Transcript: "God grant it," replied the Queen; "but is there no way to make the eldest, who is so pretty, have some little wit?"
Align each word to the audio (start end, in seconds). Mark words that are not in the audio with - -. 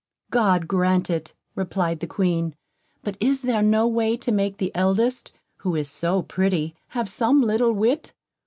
"God 0.31 0.67
grant 0.67 1.11
it," 1.11 1.35
replied 1.53 1.99
the 1.99 2.07
Queen; 2.07 2.55
"but 3.03 3.15
is 3.19 3.43
there 3.43 3.61
no 3.61 3.85
way 3.87 4.17
to 4.17 4.31
make 4.31 4.57
the 4.57 4.71
eldest, 4.73 5.31
who 5.57 5.75
is 5.75 5.91
so 5.91 6.23
pretty, 6.23 6.73
have 6.87 7.07
some 7.07 7.43
little 7.43 7.71
wit?" 7.73 8.11